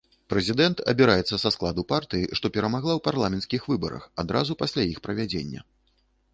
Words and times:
Прэзідэнт 0.33 0.79
абіраецца 0.93 1.35
са 1.43 1.49
складу 1.57 1.81
партыі, 1.91 2.25
што 2.41 2.51
перамагла 2.57 2.93
ў 2.95 2.99
парламенцкіх 3.09 3.69
выбарах 3.75 4.03
адразу 4.27 4.51
пасля 4.65 4.91
іх 4.97 5.07
правядзення. 5.09 5.61